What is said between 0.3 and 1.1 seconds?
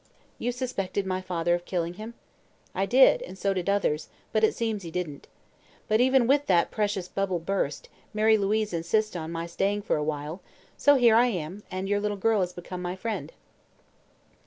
"You suspected